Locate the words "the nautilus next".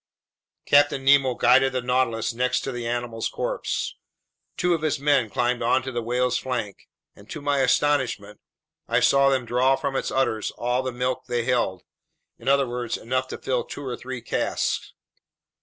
1.73-2.61